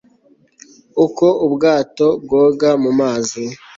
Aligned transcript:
uko 1.05 1.25
ubwato 1.45 2.07
bwoga 2.23 2.69
mu 2.83 2.91
mazi 2.99 3.43